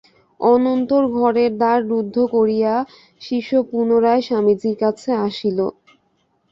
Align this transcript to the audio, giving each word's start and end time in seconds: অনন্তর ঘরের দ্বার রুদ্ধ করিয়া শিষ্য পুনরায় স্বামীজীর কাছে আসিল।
অনন্তর 0.39 1.03
ঘরের 1.17 1.51
দ্বার 1.57 1.79
রুদ্ধ 1.89 2.17
করিয়া 2.35 2.73
শিষ্য 3.21 3.51
পুনরায় 3.69 4.23
স্বামীজীর 4.27 4.75
কাছে 4.83 5.09
আসিল। 5.27 5.59